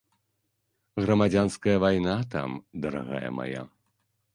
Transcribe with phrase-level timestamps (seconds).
[1.05, 2.49] Грамадзянская вайна там,
[2.87, 3.63] дарагая мая!